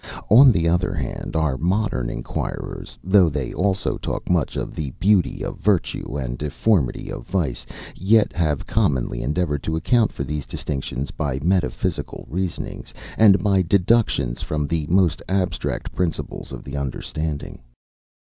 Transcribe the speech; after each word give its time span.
On 0.29 0.51
the 0.51 0.67
other 0.67 0.95
hand, 0.95 1.35
our 1.35 1.57
modern 1.59 2.09
inquirers, 2.09 2.97
though 3.03 3.29
they 3.29 3.53
also 3.53 3.99
talk 3.99 4.27
much 4.31 4.55
of 4.55 4.73
the 4.73 4.89
beauty 4.99 5.43
of 5.45 5.59
virtue, 5.59 6.17
and, 6.17 6.39
deformity 6.39 7.11
of 7.11 7.27
vice, 7.27 7.67
yet 7.95 8.33
have 8.33 8.65
commonly 8.65 9.21
endeavored 9.21 9.61
to 9.61 9.75
account 9.75 10.11
for 10.11 10.23
these 10.23 10.47
distinctions 10.47 11.11
by 11.11 11.39
metaphysical 11.43 12.25
reasonings, 12.31 12.95
and 13.15 13.43
by 13.43 13.61
deductions 13.61 14.41
from 14.41 14.65
the 14.65 14.87
most 14.87 15.21
abstract 15.29 15.93
principles 15.93 16.51
of 16.51 16.63
the 16.63 16.75
understanding. 16.75 17.61